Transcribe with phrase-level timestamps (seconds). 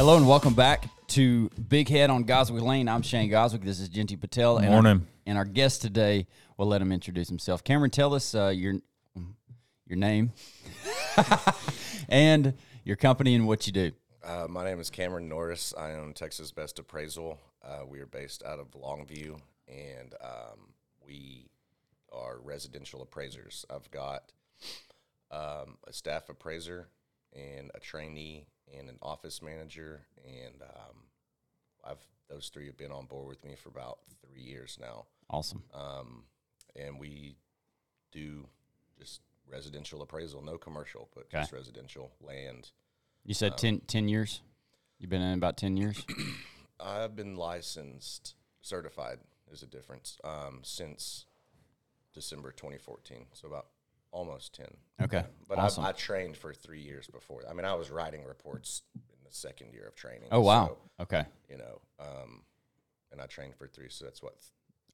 [0.00, 2.88] Hello and welcome back to Big Head on Goswick Lane.
[2.88, 3.62] I'm Shane Goswick.
[3.62, 4.56] This is Genty Patel.
[4.56, 4.92] And Morning.
[4.92, 6.26] Our, and our guest today,
[6.56, 7.62] we'll let him introduce himself.
[7.62, 8.76] Cameron, tell us uh, your
[9.86, 10.32] your name
[12.08, 13.92] and your company and what you do.
[14.24, 15.74] Uh, my name is Cameron Norris.
[15.76, 17.38] I own Texas Best Appraisal.
[17.62, 20.72] Uh, we are based out of Longview, and um,
[21.04, 21.50] we
[22.10, 23.66] are residential appraisers.
[23.68, 24.32] I've got
[25.30, 26.88] um, a staff appraiser
[27.34, 28.46] and a trainee
[28.78, 30.96] and an office manager, and um,
[31.84, 31.98] I've
[32.28, 35.06] those three have been on board with me for about three years now.
[35.28, 35.64] Awesome.
[35.74, 36.22] Um,
[36.76, 37.34] and we
[38.12, 38.46] do
[38.96, 39.20] just
[39.50, 41.38] residential appraisal, no commercial, but Okay.
[41.40, 42.70] just residential land.
[43.24, 44.42] You said 10, 10 years?
[44.98, 46.04] You've been in about 10 years?
[46.80, 49.18] I've been licensed, certified
[49.50, 51.26] is a difference, um, since
[52.14, 53.26] December 2014.
[53.32, 53.66] So about
[54.12, 54.66] almost 10.
[55.02, 55.24] Okay.
[55.48, 55.84] But awesome.
[55.84, 57.42] I, I trained for three years before.
[57.48, 60.28] I mean, I was writing reports in the second year of training.
[60.32, 60.66] oh, wow.
[60.98, 61.24] So, okay.
[61.48, 62.42] you know, um,
[63.12, 63.88] and I trained for three.
[63.88, 64.34] So that's what,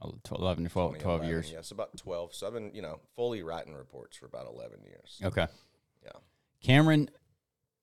[0.03, 1.50] Oh, tw- 11 to 12, 12 years.
[1.50, 2.34] Yes, about 12.
[2.34, 5.20] So I've been, you know, fully writing reports for about 11 years.
[5.25, 5.47] Okay.
[6.05, 6.11] Yeah.
[6.62, 7.08] Cameron,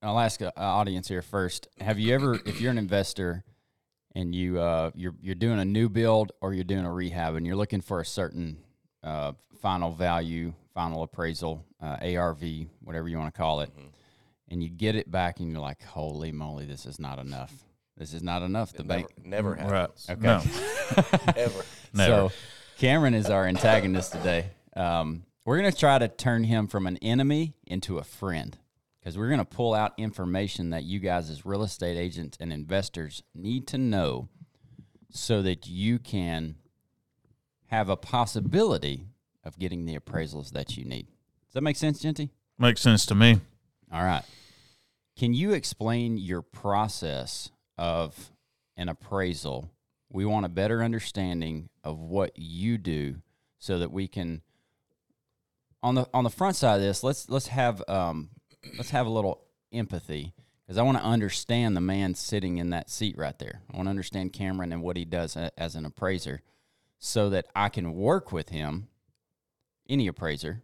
[0.00, 1.66] I'll ask the audience here first.
[1.80, 3.42] Have you ever, if you're an investor
[4.14, 7.44] and you uh, you're you're doing a new build or you're doing a rehab and
[7.46, 8.58] you're looking for a certain
[9.02, 12.42] uh, final value, final appraisal, uh, ARV,
[12.80, 13.70] whatever you want to call it,
[14.48, 17.52] and you get it back and you're like, holy moly, this is not enough.
[17.96, 18.72] This is not enough.
[18.72, 19.08] The It bank.
[19.24, 19.80] never, never Right.
[19.80, 20.10] happens.
[20.10, 20.20] Okay.
[20.20, 20.42] No.
[21.36, 21.64] Ever.
[21.94, 22.28] Never.
[22.28, 22.32] So
[22.78, 24.50] Cameron is our antagonist today.
[24.74, 28.58] Um, we're going to try to turn him from an enemy into a friend
[28.98, 32.52] because we're going to pull out information that you guys, as real estate agents and
[32.52, 34.28] investors, need to know
[35.10, 36.56] so that you can
[37.66, 39.06] have a possibility
[39.44, 41.06] of getting the appraisals that you need.
[41.06, 42.30] Does that make sense, Genty?
[42.58, 43.40] Makes sense to me.
[43.92, 44.24] All right.
[45.16, 48.32] Can you explain your process of
[48.76, 49.70] an appraisal?
[50.10, 53.16] We want a better understanding of what you do
[53.58, 54.42] so that we can
[55.84, 58.30] on the on the front side of this, let's let's have um
[58.78, 59.42] let's have a little
[59.72, 60.32] empathy
[60.64, 63.60] because I want to understand the man sitting in that seat right there.
[63.72, 66.40] I want to understand Cameron and what he does as an appraiser
[66.98, 68.88] so that I can work with him
[69.88, 70.62] any appraiser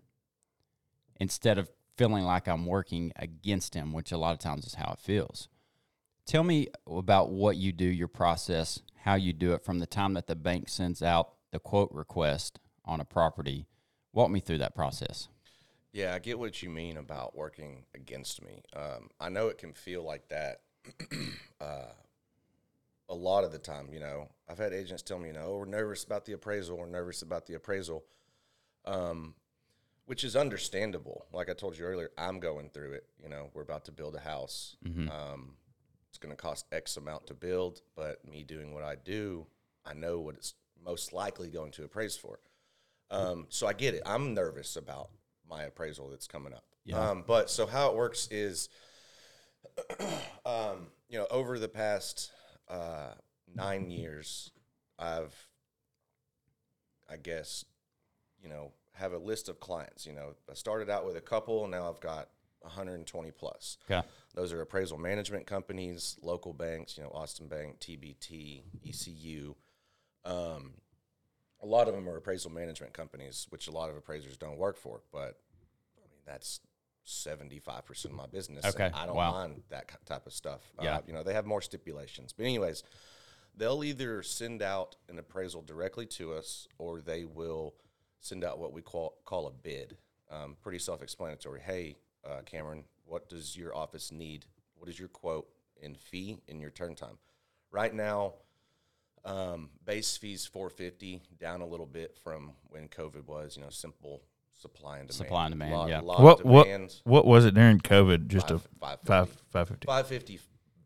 [1.18, 4.92] instead of feeling like I'm working against him, which a lot of times is how
[4.92, 5.48] it feels.
[6.26, 10.14] Tell me about what you do, your process, how you do it from the time
[10.14, 13.66] that the bank sends out the quote request on a property.
[14.12, 15.28] Walk me through that process.
[15.92, 18.62] Yeah, I get what you mean about working against me.
[18.74, 20.60] Um, I know it can feel like that
[21.60, 21.92] uh,
[23.08, 23.88] a lot of the time.
[23.92, 26.78] You know, I've had agents tell me, you know, oh, we're nervous about the appraisal.
[26.78, 28.04] We're nervous about the appraisal,
[28.84, 29.34] um,
[30.06, 31.26] which is understandable.
[31.32, 33.04] Like I told you earlier, I'm going through it.
[33.22, 34.76] You know, we're about to build a house.
[35.08, 35.54] Um,
[36.08, 39.46] it's going to cost X amount to build, but me doing what I do,
[39.86, 40.54] I know what it's
[40.84, 42.40] most likely going to appraise for.
[43.10, 44.02] Um, so I get it.
[44.06, 45.10] I'm nervous about
[45.48, 46.64] my appraisal that's coming up.
[46.84, 47.10] Yeah.
[47.10, 48.68] Um, but so how it works is,
[50.44, 52.32] um, you know, over the past
[52.68, 53.12] uh,
[53.54, 54.50] nine years,
[54.98, 55.34] I've,
[57.08, 57.64] I guess,
[58.42, 60.06] you know, have a list of clients.
[60.06, 62.28] You know, I started out with a couple, now I've got
[62.62, 63.78] 120 plus.
[63.90, 64.06] Okay.
[64.34, 69.54] Those are appraisal management companies, local banks, you know, Austin Bank, TBT, ECU.
[70.24, 70.72] Um,
[71.62, 74.76] a lot of them are appraisal management companies, which a lot of appraisers don't work
[74.76, 75.00] for.
[75.12, 75.38] But
[75.96, 76.60] I mean, that's
[77.04, 78.64] seventy-five percent of my business.
[78.64, 79.32] Okay, I don't wow.
[79.32, 80.60] mind that type of stuff.
[80.80, 80.96] Yeah.
[80.96, 82.32] Uh, you know, they have more stipulations.
[82.32, 82.82] But anyways,
[83.56, 87.74] they'll either send out an appraisal directly to us, or they will
[88.20, 89.96] send out what we call call a bid.
[90.30, 91.60] Um, pretty self-explanatory.
[91.60, 94.46] Hey, uh, Cameron, what does your office need?
[94.76, 95.48] What is your quote
[95.82, 97.18] in fee in your turn time?
[97.72, 98.34] Right now,
[99.24, 103.56] um, base fees 450 down a little bit from when COVID was.
[103.56, 104.22] You know, simple
[104.54, 105.14] supply and demand.
[105.16, 106.00] Supply and demand, Lot- yeah.
[106.00, 108.28] lot What of what what was it during COVID?
[108.28, 109.86] Just Five- a 550.
[109.86, 110.38] five five fifty.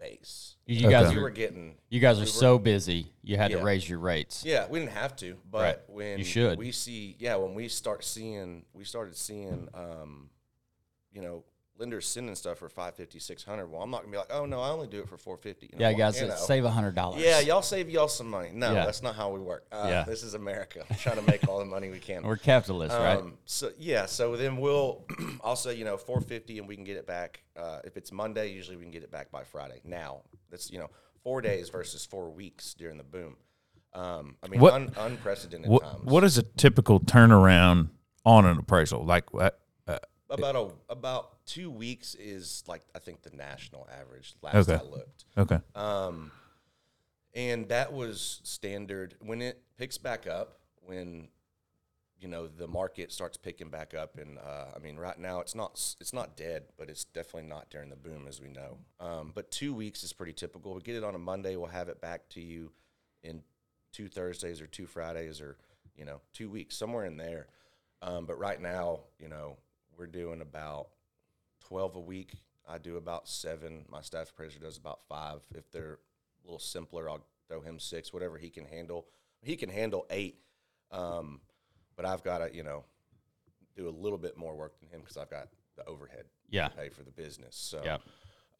[0.05, 0.57] 550 base.
[0.67, 0.91] You Okay.
[0.91, 3.13] guys We were were getting you guys we are were- so busy.
[3.23, 4.45] You had to raise your rates.
[4.45, 5.79] Yeah, we didn't have to, but Right.
[5.91, 6.59] when You should.
[6.59, 10.31] we see, yeah, when we start seeing, we started seeing, um,
[11.13, 11.45] you know,
[11.79, 13.67] lenders sending stuff for 550, 600.
[13.67, 15.71] Well, I'm not gonna be like, oh no, I only do it for 450.
[15.73, 16.37] You know, Yeah, guys, you know.
[16.37, 17.21] save a hundred dollars.
[17.23, 18.51] Yeah, y'all save y'all some money.
[18.53, 18.85] No, Yeah.
[18.85, 19.67] that's not how we work.
[19.73, 20.05] Uh, Yeah.
[20.05, 20.85] This is America.
[20.91, 22.23] We're trying to make all the money we can.
[22.23, 23.19] We're capitalists, right?
[23.19, 25.05] Um, so yeah, so then we'll
[25.57, 27.43] say you know 450 and we can get it back.
[27.57, 29.81] Uh, if it's Monday, usually we can get it back by Friday.
[29.85, 30.91] Now that's you know
[31.23, 33.37] four days versus four weeks during the boom.
[33.95, 36.05] Um, I mean What- un, unprecedented What times.
[36.05, 37.91] what is a typical turnaround
[38.25, 39.05] on an appraisal?
[39.05, 39.61] Like what?
[39.87, 39.99] Uh,
[40.31, 44.35] about a about two weeks is like I think the national average.
[44.43, 44.81] Last Okay.
[44.81, 45.25] I looked.
[45.37, 45.59] Okay.
[45.75, 46.31] Um,
[47.35, 49.15] and that was standard.
[49.21, 51.29] When it picks back up, when
[52.21, 55.55] you know the market starts picking back up, and uh, I mean, right now it's
[55.55, 58.79] not it's not dead, but it's definitely not during the boom as we know.
[59.01, 60.75] Um, but two weeks is pretty typical.
[60.75, 62.73] We get it on a Monday, we'll have it back to you
[63.23, 63.43] in
[63.93, 65.57] two Thursdays or two Fridays or
[65.97, 67.49] you know two weeks somewhere in there.
[68.03, 69.57] Um, but right now, you know,
[69.97, 70.89] we're doing about
[71.69, 72.35] twelve a week.
[72.69, 73.85] I do about seven.
[73.91, 75.41] My staff appraiser does about five.
[75.55, 79.07] If they're a little simpler, I'll throw him six, whatever he can handle.
[79.43, 80.39] He can handle eight,
[80.91, 81.41] um,
[81.97, 82.85] but I've got to, you know,
[83.77, 86.69] do a little bit more work than him because I've got the overhead Yeah.
[86.69, 87.55] to pay for the business.
[87.57, 87.99] So, Yeah.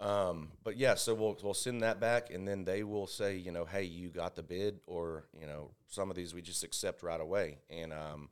[0.01, 3.53] um, but yeah, so we'll we'll send that back, and then they will say, you
[3.53, 7.03] know, hey, you got the bid, or you know, some of these we just accept
[7.03, 7.59] right away.
[7.71, 8.29] And um,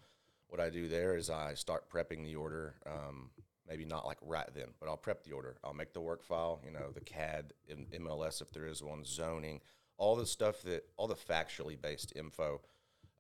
[0.48, 2.74] what I do there is I start prepping the order.
[2.84, 3.30] Um,
[3.68, 5.56] maybe not like right then, but I'll prep the order.
[5.64, 9.04] I'll make the work file, you know, the CAD, in MLS if there is one,
[9.04, 9.60] zoning,
[9.98, 12.60] all the stuff that all the factually based info.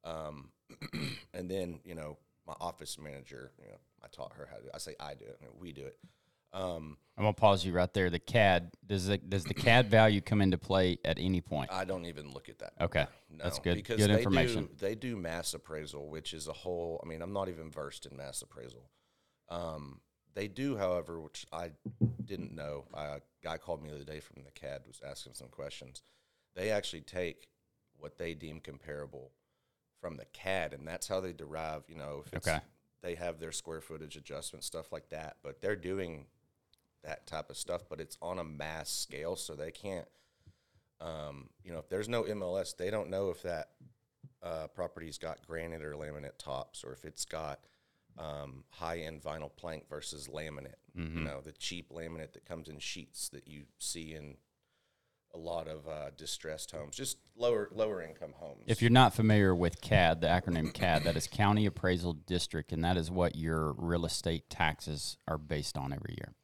[0.04, 0.50] Um,
[1.34, 4.74] and then you know, my office manager, you know, I taught her how to.
[4.74, 5.96] I say I do it, I mean, we do it.
[6.54, 8.10] Um, I'm gonna pause you right there.
[8.10, 11.70] The CAD does the does the CAD value come into play at any point?
[11.72, 12.72] I don't even look at that.
[12.80, 13.74] Okay, No, that's good.
[13.76, 14.64] Because Good they information.
[14.64, 17.00] Do, they do mass appraisal, which is a whole.
[17.04, 18.88] I mean, I'm not even versed in mass appraisal.
[19.48, 20.00] Um,
[20.34, 21.70] they do, however, which I
[22.24, 22.84] didn't know.
[22.94, 26.02] A guy called me the other day from the CAD was asking some questions.
[26.54, 27.48] They actually take
[27.98, 29.32] what they deem comparable
[30.00, 31.82] from the CAD, and that's how they derive.
[31.88, 32.60] You know, if it's, Okay.
[33.02, 36.26] they have their square footage adjustment stuff like that, but they're doing
[37.04, 40.06] that type of stuff, but it's on a mass scale, so they can't.
[41.00, 43.70] Um, you know, if there's no MLS, they don't know if that
[44.42, 47.58] uh, property's got granite or laminate tops, or if it's got
[48.18, 50.74] um, high-end vinyl plank versus laminate.
[50.96, 51.18] Mm-hmm.
[51.18, 54.36] You know, the cheap laminate that comes in sheets that you see in
[55.34, 58.64] a lot of uh, distressed homes, just lower lower income homes.
[58.66, 62.84] If you're not familiar with CAD, the acronym CAD, that is County Appraisal District, and
[62.84, 66.34] that is what your real estate taxes are based on every year.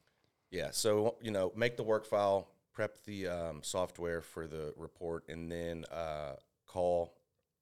[0.51, 5.25] Yeah, so you know, make the work file, prep the um, software for the report,
[5.29, 6.37] and then uh,
[6.67, 7.15] call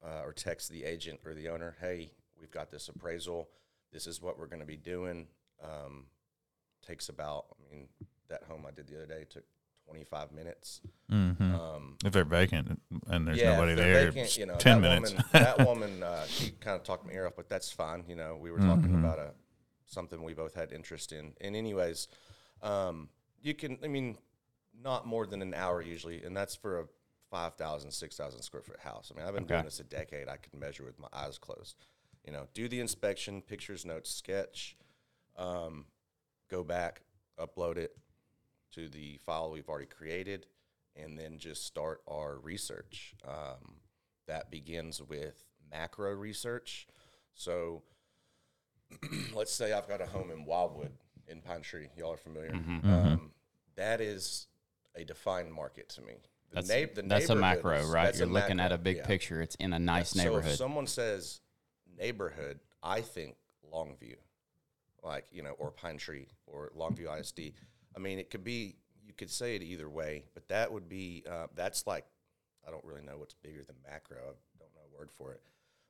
[0.04, 1.76] uh, or text the agent or the owner.
[1.80, 3.48] Hey, we've got this appraisal.
[3.96, 5.26] This is what we're going to be doing.
[5.64, 6.04] Um,
[6.86, 7.46] takes about.
[7.50, 7.88] I mean,
[8.28, 9.44] that home I did the other day took
[9.86, 10.82] 25 minutes.
[11.10, 11.54] Mm-hmm.
[11.54, 12.78] Um, if they're vacant
[13.08, 15.12] and there's yeah, nobody there, vacant, you know, ten that minutes.
[15.12, 18.04] Woman, that woman, uh, she kind of talked my ear off, but that's fine.
[18.06, 18.98] You know, we were talking Mhm.
[18.98, 19.32] about a
[19.86, 21.32] something we both had interest in.
[21.40, 22.08] And anyways,
[22.60, 23.08] um,
[23.40, 24.18] you can, I mean,
[24.78, 26.84] not more than an hour usually, and that's for a
[27.30, 29.10] 5,000, 6,000 square foot house.
[29.10, 29.54] I mean, I've been Okay.
[29.54, 30.28] doing this a decade.
[30.28, 31.76] I can measure with my eyes closed.
[32.26, 34.76] You know, do the inspection, pictures, notes, sketch,
[35.36, 35.86] um,
[36.50, 37.02] go back,
[37.38, 37.96] upload it
[38.72, 40.46] to the file we've already created,
[40.96, 43.14] and then just start our research.
[43.26, 43.76] Um,
[44.26, 46.88] that begins with macro research.
[47.34, 47.82] So
[49.34, 50.92] let's say I've got a home in Wildwood
[51.28, 51.88] in Pine Tree.
[51.96, 52.50] Y'all are familiar.
[52.50, 52.92] Mm-hmm.
[52.92, 53.30] Um,
[53.76, 54.48] that is
[54.94, 56.14] a defined market to me.
[56.50, 58.16] The That's, the that's a macro, right?
[58.16, 59.06] You're looking at a big yeah.
[59.06, 59.42] picture.
[59.42, 60.52] It's in a nice So neighborhood.
[60.52, 61.40] if someone says
[61.98, 63.36] neighborhood, I think
[63.72, 64.16] Longview,
[65.02, 67.52] like you know, or Pine Tree or Longview ISD.
[67.94, 71.24] I mean, it could be you could say it either way, but that would be
[71.30, 72.04] uh, that's like
[72.66, 74.18] I don't really know what's bigger than macro.
[74.18, 75.40] I don't know a word for it,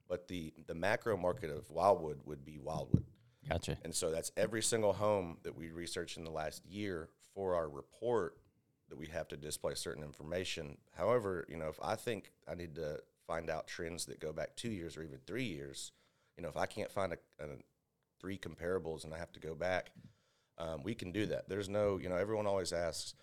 [0.09, 3.05] but the the macro market of Wildwood would be Wildwood.
[3.49, 3.79] gotcha.
[3.85, 7.69] And so that's every single home that we researched in the last year for our
[7.69, 8.37] report
[8.89, 10.77] that we have to display certain information.
[10.97, 14.57] However, you know, if I think I need to find out trends that go back
[14.57, 15.93] two years or even three years,
[16.37, 17.47] you know, if I can't find a, a
[18.21, 19.91] three comparables and I have to go back,
[20.59, 21.49] um, we can do that.
[21.49, 23.15] There's no, you know, everyone always asks,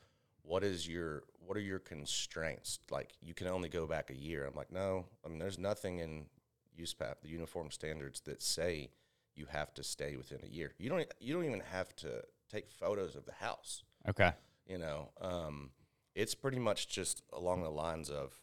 [0.44, 2.80] what is your, what are your constraints?
[2.92, 4.46] Like you can only go back a year.
[4.46, 6.26] I'm like, no, I mean, there's nothing in
[6.80, 8.90] USPAP, the uniform standards that say
[9.36, 10.74] you have to stay within a year.
[10.78, 14.32] You don't, you don't even have to take photos of the house Okay.
[14.68, 15.72] you know um,
[16.14, 18.34] it's pretty much just along the lines of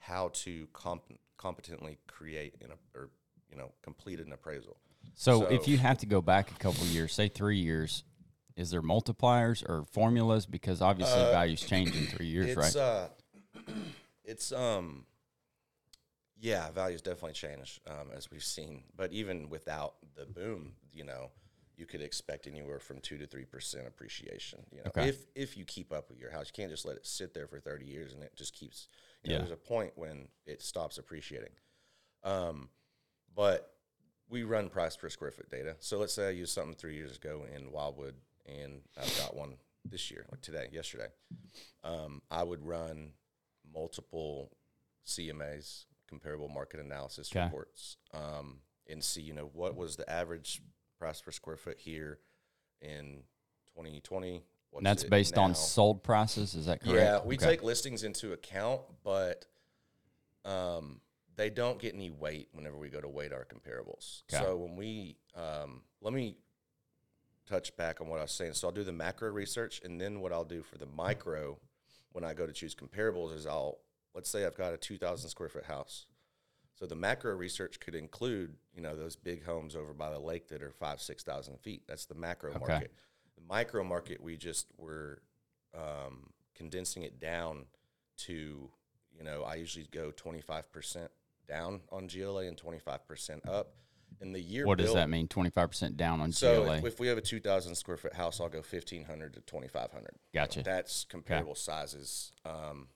[0.00, 3.08] how to comp- competently create an, or
[3.50, 4.76] you know complete an appraisal
[5.14, 8.04] So, if you have to go back a couple years, say three years,
[8.56, 10.46] is there multipliers or formulas?
[10.46, 12.76] Because obviously Uh, values change in three years, it's right?
[12.76, 13.08] uh
[14.24, 15.06] it's um
[16.38, 21.30] yeah values definitely change um, as we've seen but even without the boom you know
[21.80, 25.08] you could expect anywhere from two to three percent appreciation you know Okay.
[25.08, 27.46] if if you keep up with your house you can't just let it sit there
[27.48, 28.88] for 30 years and it just keeps
[29.22, 29.38] you know Yeah.
[29.40, 31.52] there's a point when it stops appreciating
[32.22, 32.68] um
[33.34, 33.72] but
[34.28, 35.74] we run price per square foot data.
[35.80, 38.14] So let's say I used something three years ago in Wildwood,
[38.46, 41.08] and I've got one this year, like today, yesterday.
[41.82, 43.10] Um, I would run
[43.74, 44.52] multiple
[45.04, 48.58] CMAs, comparable market analysis reports, um,
[48.88, 50.62] and see, you know, what was the average
[51.00, 52.18] price per square foot here
[52.80, 53.22] in
[53.74, 54.44] 2020.
[54.70, 56.54] What's And that's based on sold prices.
[56.54, 56.96] Is that correct?
[56.96, 57.46] Yeah, we Okay.
[57.46, 59.46] take listings into account, but
[60.44, 61.00] um,
[61.34, 64.22] they don't get any weight whenever we go to weight our comparables.
[64.32, 64.44] Okay.
[64.44, 66.36] So when we um, let me
[67.46, 68.52] touch back on what I was saying.
[68.52, 71.58] So I'll do the macro research, and then what I'll do for the micro
[72.12, 73.78] when I go to choose comparables is I'll
[74.14, 76.06] let's say I've got a two thousand square foot house.
[76.80, 80.48] So the macro research could include, you know, those big homes over by the lake
[80.48, 81.82] that are five, six thousand feet.
[81.86, 82.58] That's the macro Okay.
[82.66, 82.92] market.
[83.36, 85.20] The micro market, we just were
[85.76, 87.66] um, condensing it down
[88.20, 88.70] to,
[89.12, 91.10] you know, I usually go twenty five percent
[91.46, 93.74] down on GLA and twenty five percent up.
[94.22, 95.28] In the year, What does that mean?
[95.28, 96.76] Twenty five percent down on So GLA.
[96.78, 99.40] if, if we have a two thousand square foot house, I'll go fifteen hundred to
[99.42, 100.14] twenty five hundred.
[100.32, 100.62] Gotcha.
[100.62, 102.32] That's comparable sizes.
[102.46, 102.88] Um,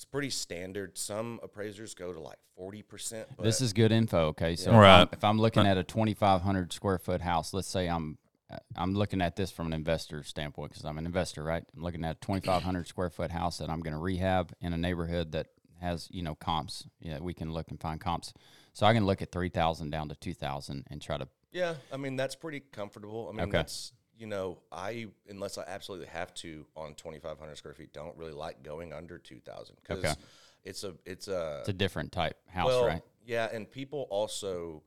[0.00, 0.96] it's pretty standard.
[0.96, 3.28] Some appraisers go to like forty percent.
[3.38, 4.28] this is good info.
[4.28, 5.02] Okay, so Yeah.
[5.02, 8.16] if, I'm, if I'm looking at a 2,500 square foot house, let's say I'm
[8.50, 11.62] uh, I'm looking at this from an investor standpoint because I'm an investor, right?
[11.76, 14.78] I'm looking at a 2,500 square foot house that I'm going to rehab in a
[14.78, 15.48] neighborhood that
[15.82, 16.86] has you know comps.
[17.00, 18.32] Yeah, we can look and find comps.
[18.72, 21.28] So I can look at 3,000 down to 2,000 and try to.
[21.52, 23.28] Yeah, I mean that's pretty comfortable.
[23.28, 23.58] I mean Okay.
[23.58, 27.92] that's you know I unless I absolutely have to on twenty five hundred square feet,
[27.92, 30.20] don't really like going under two thousand because Okay.
[30.64, 33.02] it's a it's a It's a different type house, well, right?
[33.26, 34.82] Yeah, and people also,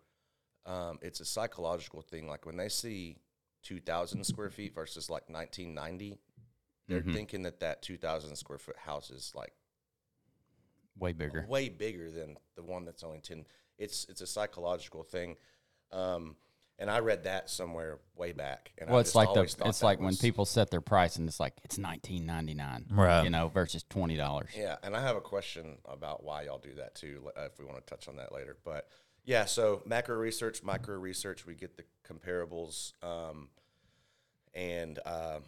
[0.66, 2.28] um, it's a psychological thing.
[2.28, 3.18] Like when they see
[3.64, 6.20] 2,000 square feet versus like 1990,
[6.90, 7.14] they're Mhm.
[7.14, 9.54] thinking that that 2,000 square foot house is like
[11.00, 11.46] Way bigger.
[11.48, 13.46] way bigger than the one that's only 10.
[13.78, 15.36] It's it's a psychological thing.
[15.92, 16.36] Um,
[16.80, 18.72] and I read that somewhere way back.
[18.78, 21.16] And I Well, it's just like the it's that like when people set their price
[21.18, 23.24] and it's like it's 19.99, Right.
[23.24, 24.50] You know, versus twenty dollars.
[24.58, 27.66] Yeah, and I have a question about why y'all do that too, uh, if we
[27.66, 28.58] want to touch on that later.
[28.64, 28.88] But
[29.24, 33.50] yeah, so macro research, micro research, we get the comparables um,
[34.54, 35.40] and uh,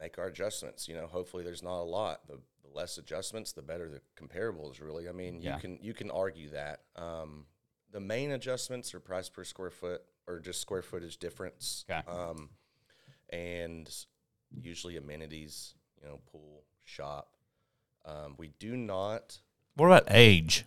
[0.00, 0.88] make our adjustments.
[0.88, 2.26] You know, hopefully there's not a lot.
[2.26, 4.80] The, the less adjustments, the better the comparables.
[4.80, 5.56] Really, I mean, Yeah.
[5.56, 6.80] you can you can argue that.
[6.96, 7.46] Um,
[7.92, 11.84] the main adjustments are price per square foot or just square footage difference.
[11.90, 12.02] Okay.
[12.08, 12.50] Um,
[13.30, 13.88] and
[14.60, 17.28] usually amenities, you know, pool, shop.
[18.04, 19.38] Um, we do not
[19.76, 20.64] What about age?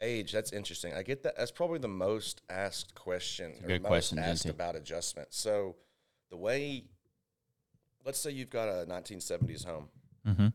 [0.00, 0.32] age.
[0.32, 0.94] That's interesting.
[0.94, 1.36] I get that.
[1.36, 3.52] That's probably the most asked question.
[3.60, 5.28] a or good most question, Asked about adjustment.
[5.30, 5.76] So,
[6.30, 6.84] the way,
[8.04, 9.88] let's say you've got a 1970s home,
[10.26, 10.48] Mm-hmm.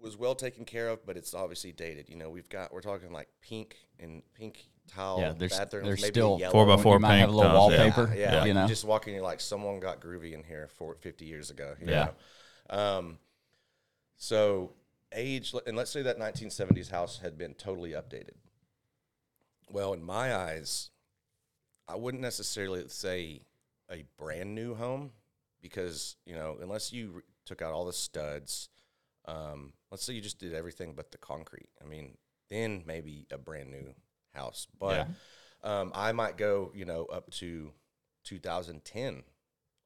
[0.00, 2.08] Was well taken care of, but it's obviously dated.
[2.08, 5.18] You know, we've got we're talking like pink and pink tile.
[5.20, 6.52] Yeah, there's bathrooms, there's maybe still yellow.
[6.52, 7.78] Four by you four might have a little tiles, yeah.
[7.78, 8.14] wallpaper.
[8.14, 8.44] Yeah, yeah.
[8.44, 8.62] you know.
[8.62, 11.74] You just walking, you're like, someone got groovy in here for 50 years ago.
[11.80, 12.08] you Yeah.
[12.70, 12.78] know?
[12.78, 13.18] Um,
[14.16, 14.72] so
[15.12, 18.34] age, and let's say that 1970s house had been totally updated.
[19.70, 20.90] Well, in my eyes,
[21.88, 23.42] I wouldn't necessarily say
[23.90, 25.12] a brand new home
[25.60, 28.68] because you know unless you re- took out all the studs,
[29.28, 31.68] um, let's say you just did everything but the concrete.
[31.82, 32.16] I mean,
[32.48, 33.94] then maybe a brand new
[34.34, 34.66] house.
[34.80, 35.08] But
[35.62, 37.72] um, I might go, you know, up to
[38.24, 39.22] 2010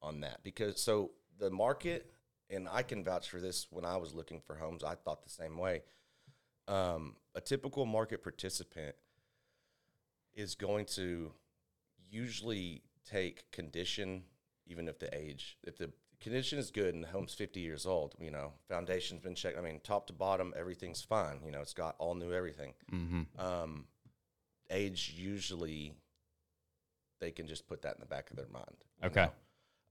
[0.01, 2.11] on that because so the market,
[2.49, 3.67] and I can vouch for this.
[3.69, 5.83] When I was looking for homes, I thought the same way.
[6.67, 8.95] Um, a typical market participant
[10.33, 11.31] is going to
[12.09, 14.23] usually take condition,
[14.65, 15.91] even if the age, if the
[16.23, 19.57] condition is good and the home's 50 years old, you know, foundation's been checked.
[19.57, 21.41] I mean, top to bottom, everything's fine.
[21.45, 22.73] You know, it's got all new everything.
[22.91, 23.21] mm-hmm.
[23.39, 23.85] Um,
[24.71, 25.93] age usually
[27.19, 28.75] they can just put that in the back of their mind.
[29.01, 29.25] you Okay.
[29.25, 29.31] know?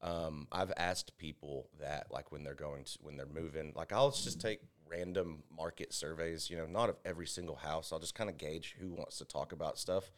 [0.05, 4.11] Um, I've asked people that, like when they're going to, when they're moving, like I'll
[4.11, 4.61] just take
[4.91, 7.93] random market surveys, you know, not of every single house.
[7.93, 10.11] I'll just kind of gauge who wants to talk about stuff.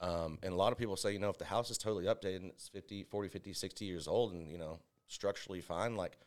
[0.00, 2.36] Um, and a lot of people say, you know, if the house is totally updated
[2.36, 4.80] and it's 50, 40, 50, 60 years old and, you know,
[5.14, 6.18] structurally fine, like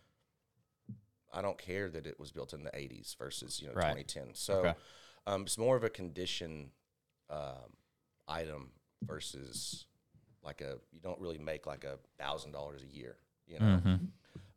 [1.33, 4.07] I don't care that it was built in the 80s versus, you know, Right.
[4.07, 4.33] 2010.
[4.33, 4.73] So Okay.
[5.27, 6.71] um, it's more of a condition
[7.29, 7.75] um,
[8.27, 8.71] item
[9.05, 9.85] versus
[10.41, 13.65] like a, you don't really make like a thousand dollars a year, you know?
[13.65, 13.95] Mm-hmm.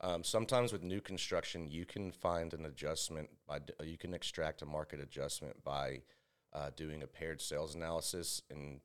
[0.03, 4.63] Um, sometimes with new construction, you can find an adjustment by d- you can extract
[4.63, 6.03] a market adjustment by
[6.55, 8.81] uh, doing a paired sales analysis and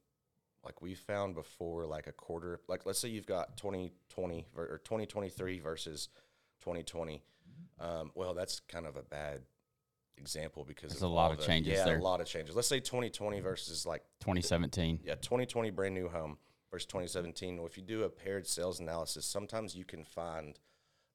[0.65, 5.59] like we found before, like a quarter, like let's say you've got 2020 or 2023
[5.59, 6.09] versus
[6.61, 7.23] 2020.
[7.79, 9.41] Um, well, that's kind of a bad
[10.17, 11.97] example because There's a lot of the- changes yeah, there.
[11.97, 12.55] a lot of changes.
[12.55, 15.01] Let's say 2020 versus like 2017.
[15.03, 16.37] yeah, 2020 brand new home
[16.71, 17.57] versus 2017.
[17.57, 20.57] Well, if you do a paired sales analysis, sometimes you can find,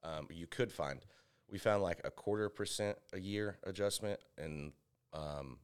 [0.03, 1.05] um, you could find,
[1.51, 4.73] we found like a quarter percent a year adjustment, and
[5.13, 5.59] um,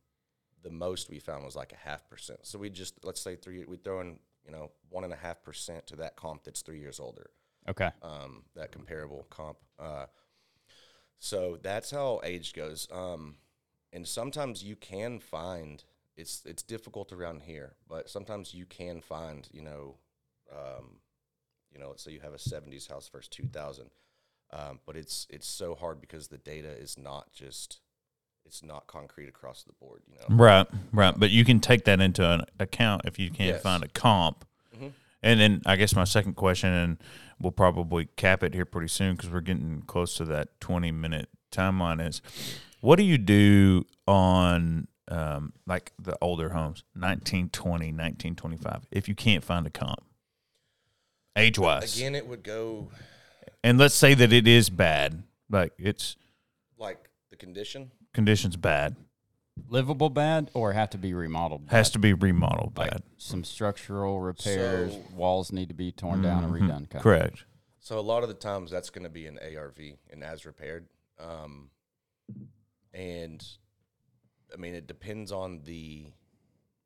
[0.67, 2.41] the most we found was like a half percent.
[2.43, 5.45] So we just let's say three, we throw in you know one and a half
[5.45, 7.31] percent to that comp that's three years older
[7.69, 7.91] Okay.
[8.03, 9.59] um, that comparable comp.
[9.79, 10.07] Uh,
[11.19, 12.89] so that's how age goes.
[12.93, 13.37] Um,
[13.93, 15.85] and sometimes you can find
[16.17, 19.97] it's it's difficult around here, but sometimes you can find you know,
[20.53, 20.99] um,
[21.73, 23.91] you know, let's say you have a '70s house versus 2000,
[24.53, 27.81] um, but it's it's so hard because the data is not just
[28.47, 30.03] it's not concrete across the board.
[30.09, 31.15] You know, Right, right.
[31.19, 33.63] But you can take that into an account if you can't Yes.
[33.63, 34.45] find a comp.
[34.75, 34.93] Mhm.
[35.23, 36.99] And then I guess my second question, and
[37.41, 41.29] we'll probably cap it here pretty soon because we're getting close to that 20 minute
[41.51, 42.23] timeline, is
[42.81, 49.45] what do you do on um, like the older homes, 1920, 1925, if you can't
[49.45, 50.03] find a comp
[51.37, 51.97] age wise?
[51.97, 52.91] again, it would go
[53.63, 56.17] And let's say that it is bad, like it's
[56.79, 57.91] like the condition.
[58.17, 58.97] Conditions bad,
[59.69, 61.63] Livable bad or have to be remodeled?
[61.69, 61.93] has bad?
[61.93, 63.03] to be remodeled like bad.
[63.19, 64.93] some structural repairs.
[64.95, 66.61] So- walls need to be torn down and Mhm.
[66.61, 66.83] redone.
[66.85, 66.99] Okay.
[66.99, 67.45] Correct.
[67.79, 69.79] So a lot of the times that's going to be an ARV,
[70.11, 70.89] an as repaired.
[71.21, 71.71] Um,
[72.93, 73.45] and
[74.53, 76.13] I mean, it depends on the.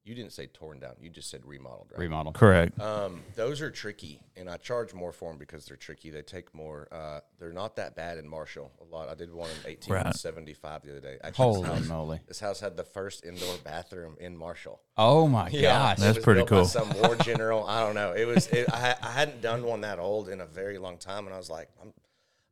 [0.03, 0.95] You didn't say torn down.
[0.99, 2.01] You just said remodeled, right?
[2.01, 2.33] Remodel.
[2.33, 2.81] Correct.
[2.81, 6.09] Um, those are tricky, and I charge more for them because they're tricky.
[6.11, 6.89] They take more.
[6.91, 8.73] Uh, they're not that bad in Marshall.
[8.81, 9.11] A lot.
[9.11, 11.19] I did one in eighteen seventy five the other day.
[11.23, 12.21] Actually, this Holy house, moly!
[12.27, 14.81] this house had the first indoor bathroom in Marshall.
[14.97, 15.99] Oh my Yeah, gosh!
[15.99, 16.65] it That's was pretty built by cool.
[16.65, 17.67] Some war general.
[17.67, 18.13] I don't know.
[18.13, 18.47] It was.
[18.49, 21.39] It, I, I hadn't done one that old in a very long time, and I
[21.39, 21.93] was like, I'm,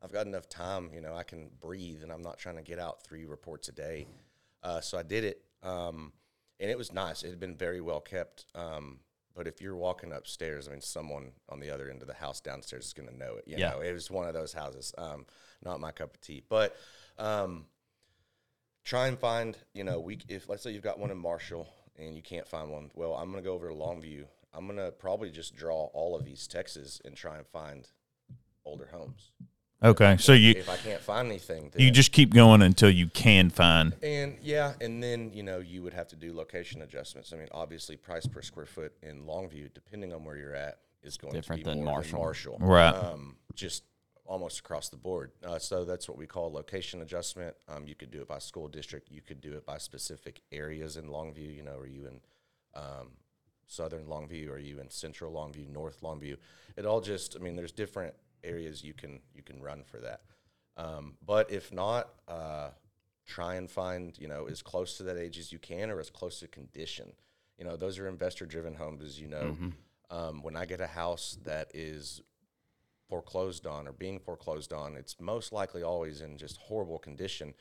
[0.02, 0.90] I've got enough time.
[0.95, 3.73] You know, I can breathe, and I'm not trying to get out three reports a
[3.73, 4.07] day.
[4.62, 6.12] Uh, so I did it, um,
[6.61, 7.23] and it was nice.
[7.23, 8.47] It had been very well kept.
[8.55, 9.00] Um,
[9.35, 12.41] but if you're walking upstairs, I mean, someone on the other end of the house
[12.41, 13.45] downstairs is going to know it.
[13.47, 13.71] You Yeah.
[13.71, 14.93] know, it was one of those houses.
[14.99, 15.27] Um,
[15.62, 16.75] not my cup of tea, but.
[17.19, 17.67] Um,
[18.85, 21.68] try and find you know we if let's say you've got one in marshall
[21.99, 24.79] and you can't find one well i'm going to go over to longview i'm going
[24.79, 27.90] to probably just draw all of east texas and try and find
[28.64, 29.33] older homes
[29.83, 30.17] Okay.
[30.19, 33.95] So you if i can't find anything you just keep going until you can find.
[34.03, 37.47] and yeah and then you know you would have to do location adjustments i mean
[37.53, 41.62] obviously price per square foot in longview depending on where you're at is going Different
[41.62, 42.11] to be than more Marshall.
[42.11, 42.95] than marshall Right.
[42.95, 43.85] um, just
[44.27, 45.31] almost across the board.
[45.43, 47.57] Uh, so that's what we call location adjustment.
[47.67, 49.11] Um, you could do it by school district.
[49.11, 51.57] You could do it by specific areas in Longview.
[51.57, 52.21] You know, are you in
[52.75, 53.12] um,
[53.67, 54.51] southern Longview?
[54.51, 55.71] Are you in central Longview?
[55.73, 56.37] North Longview?
[56.77, 57.37] It all just.
[57.37, 58.12] I mean, there's different
[58.44, 60.20] areas you can you can run for that.
[60.77, 62.70] Um, but if not, uh,
[63.27, 66.11] try and find you know as close to that age as you can, or as
[66.11, 67.12] close to condition.
[67.59, 69.57] You know, those are investor driven homes, as you know.
[70.11, 72.22] Um, when I get a house that is
[73.09, 77.55] foreclosed on or being foreclosed on, it's most likely always in just horrible condition.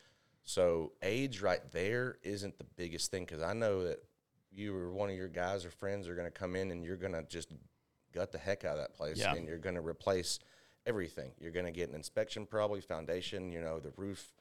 [0.43, 3.99] So age right there isn't the biggest thing because I know that
[4.51, 6.95] you or one of your guys or friends are going to come in and you're
[6.97, 7.49] going to just
[8.13, 9.33] gut the heck out of that place Yeah.
[9.35, 10.39] and you're going to replace
[10.87, 11.31] everything.
[11.39, 14.33] You're going to get an inspection, probably foundation, you know, the roof.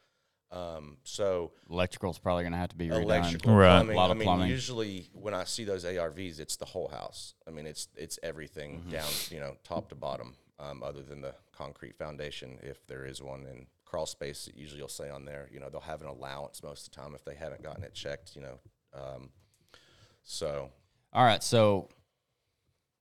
[0.52, 3.02] Um, so Electrical's probably going to have to be redone.
[3.02, 3.68] electrical, Right.
[3.68, 3.96] plumbing.
[3.96, 4.48] A lot I of mean, plumbing.
[4.48, 7.34] usually when I see those ARVs, it's the whole house.
[7.48, 8.90] I mean, it's it's everything Mm-hmm.
[8.90, 13.20] down, you know, top to bottom, um, other than the concrete foundation, if there is
[13.20, 13.44] one.
[13.44, 16.86] And crawl space, usually you'll say on there, you know, they'll have an allowance most
[16.86, 18.58] of the time if they haven't gotten it checked, you know.
[18.94, 19.30] Um,
[20.22, 20.70] so
[21.12, 21.88] All right, so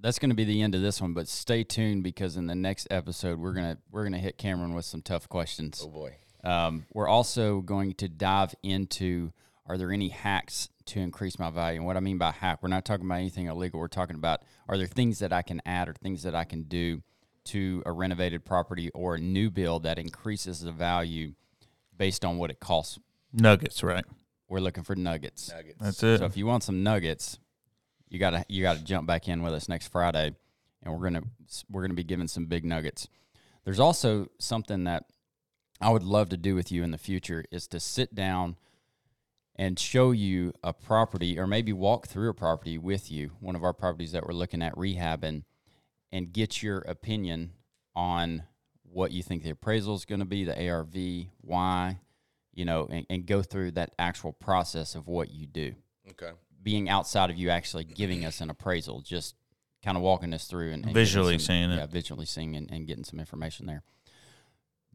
[0.06, 2.54] that's going to be the end of this one, but stay tuned because in the
[2.54, 5.82] next episode we're gonna we're gonna hit Cameron with some tough questions.
[5.84, 9.32] oh boy, Um, we're also going to dive into
[9.66, 11.80] are there any hacks to increase my value?
[11.80, 13.80] And what I mean by hack, we're not talking about anything illegal.
[13.80, 16.64] We're talking about are there things that I can add or things that I can
[16.64, 17.02] do
[17.46, 21.34] to a renovated property or a new build that increases the value
[21.98, 23.00] based on what it costs.
[23.34, 24.06] Nuggets, right?
[24.48, 25.52] We're looking for nuggets.
[25.52, 25.80] nuggets.
[25.82, 26.20] That's it.
[26.20, 27.40] So if you want some nuggets,
[28.10, 30.36] you gotta you gotta jump back in with us next Friday,
[30.84, 31.24] and we're gonna
[31.70, 33.08] we're gonna be giving some big nuggets.
[33.64, 35.06] There's also something that
[35.82, 38.58] I would love to do with you in the future is to sit down
[39.56, 43.64] and show you a property, or maybe walk through a property with you, one of
[43.64, 45.44] our properties that we're looking at rehabbing,
[46.12, 47.52] and get your opinion
[47.96, 48.44] on
[48.84, 52.00] what you think the appraisal is going to be, the ARV, why,
[52.54, 55.74] you know, and, and go through that actual process of what you do
[56.12, 56.32] Okay.
[56.66, 59.36] Being outside of you actually giving us an appraisal, just
[59.84, 61.76] kind of walking us through and, and Visually some- seeing it.
[61.76, 63.84] Yeah, visually seeing and, and getting some information there.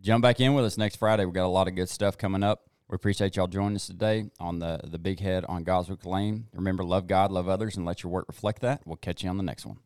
[0.00, 1.24] Jump back in with us next Friday.
[1.24, 2.64] We've got a lot of good stuff coming up.
[2.88, 6.48] We appreciate y'all joining us today on the the Big Head on Goswick Lane.
[6.52, 8.80] Remember, love God, love others, and let your work reflect that.
[8.85, 9.76] We'll catch you on the next one.